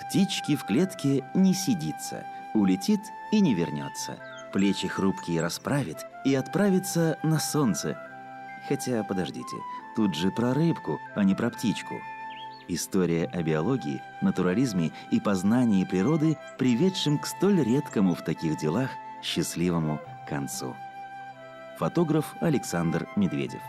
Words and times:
Птички 0.00 0.56
в 0.56 0.64
клетке 0.64 1.24
не 1.34 1.54
сидится, 1.54 2.24
улетит 2.54 3.00
и 3.32 3.40
не 3.40 3.54
вернется. 3.54 4.18
Плечи 4.52 4.88
хрупкие 4.88 5.40
расправит 5.40 6.06
и 6.24 6.34
отправится 6.34 7.18
на 7.22 7.38
солнце. 7.38 7.96
Хотя, 8.68 9.04
подождите, 9.04 9.56
тут 9.94 10.14
же 10.14 10.30
про 10.30 10.54
рыбку, 10.54 10.98
а 11.14 11.22
не 11.22 11.34
про 11.34 11.50
птичку. 11.50 11.94
История 12.66 13.26
о 13.26 13.42
биологии, 13.42 14.02
натурализме 14.20 14.92
и 15.10 15.20
познании 15.20 15.84
природы, 15.84 16.36
приведшим 16.58 17.18
к 17.18 17.26
столь 17.26 17.62
редкому 17.62 18.14
в 18.14 18.22
таких 18.22 18.58
делах 18.58 18.90
счастливому 19.22 20.00
концу. 20.28 20.74
Фотограф 21.78 22.34
Александр 22.40 23.08
Медведев 23.16 23.62